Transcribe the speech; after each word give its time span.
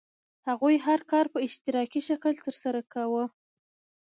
هغوی 0.47 0.75
هر 0.87 0.99
کار 1.11 1.25
په 1.33 1.39
اشتراکي 1.47 2.01
شکل 2.09 2.33
ترسره 2.45 2.81
کاوه. 2.93 3.23